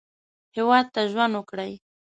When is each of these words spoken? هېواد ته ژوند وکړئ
هېواد 0.55 0.85
ته 0.93 1.01
ژوند 1.11 1.33
وکړئ 1.35 1.73